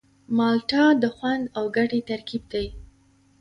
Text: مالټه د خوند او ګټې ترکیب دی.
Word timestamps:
مالټه 0.37 0.83
د 1.01 1.03
خوند 1.15 1.43
او 1.57 1.63
ګټې 1.75 1.99
ترکیب 2.09 2.43
دی. 2.53 2.65